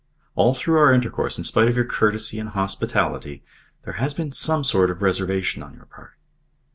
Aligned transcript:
All 0.33 0.55
through 0.55 0.79
our 0.79 0.91
intercourse, 0.91 1.37
in 1.37 1.43
spite 1.43 1.67
of 1.67 1.75
your 1.75 1.85
courtesy 1.85 2.39
and 2.39 2.49
hospitality, 2.49 3.43
there 3.83 3.97
has 4.01 4.15
been 4.15 4.31
some 4.31 4.63
sort 4.63 4.89
of 4.89 5.03
reservation 5.03 5.61
on 5.61 5.75
your 5.75 5.85
part." 5.85 6.13